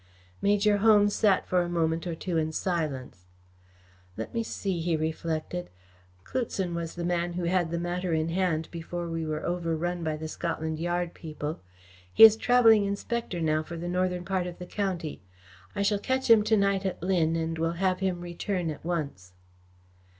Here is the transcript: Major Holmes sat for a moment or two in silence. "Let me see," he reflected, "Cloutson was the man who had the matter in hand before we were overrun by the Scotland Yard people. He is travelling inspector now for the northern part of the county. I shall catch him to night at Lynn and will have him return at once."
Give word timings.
Major 0.41 0.77
Holmes 0.77 1.13
sat 1.13 1.45
for 1.47 1.61
a 1.61 1.69
moment 1.69 2.07
or 2.07 2.15
two 2.15 2.35
in 2.37 2.51
silence. 2.51 3.27
"Let 4.17 4.33
me 4.33 4.41
see," 4.41 4.79
he 4.79 4.97
reflected, 4.97 5.69
"Cloutson 6.23 6.73
was 6.73 6.95
the 6.95 7.03
man 7.05 7.33
who 7.33 7.43
had 7.43 7.69
the 7.69 7.77
matter 7.77 8.11
in 8.11 8.29
hand 8.29 8.67
before 8.71 9.07
we 9.11 9.27
were 9.27 9.45
overrun 9.45 10.03
by 10.03 10.17
the 10.17 10.27
Scotland 10.27 10.79
Yard 10.79 11.13
people. 11.13 11.61
He 12.11 12.23
is 12.23 12.35
travelling 12.35 12.85
inspector 12.85 13.39
now 13.39 13.61
for 13.61 13.77
the 13.77 13.87
northern 13.87 14.25
part 14.25 14.47
of 14.47 14.57
the 14.57 14.65
county. 14.65 15.21
I 15.75 15.83
shall 15.83 15.99
catch 15.99 16.31
him 16.31 16.41
to 16.45 16.57
night 16.57 16.83
at 16.83 17.03
Lynn 17.03 17.35
and 17.35 17.59
will 17.59 17.73
have 17.73 17.99
him 17.99 18.21
return 18.21 18.71
at 18.71 18.83
once." 18.83 19.33